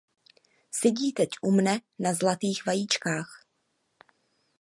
[0.77, 3.31] Sedí teď u mne na zlatých vajíčkách.